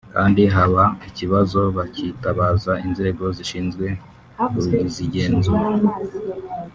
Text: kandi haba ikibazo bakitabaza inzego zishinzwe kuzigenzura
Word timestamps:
kandi 0.15 0.41
haba 0.55 0.83
ikibazo 1.09 1.59
bakitabaza 1.77 2.73
inzego 2.85 3.23
zishinzwe 3.37 3.85
kuzigenzura 4.49 5.65